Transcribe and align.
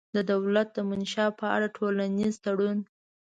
د 0.15 0.17
دولت 0.31 0.67
د 0.73 0.77
منشا 0.89 1.25
په 1.39 1.45
اړه 1.55 1.67
ټولنیز 1.77 2.33
تړون 2.45 2.79